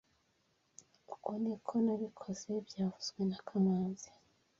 [1.13, 4.09] Uku niko nabikoze byavuzwe na kamanzi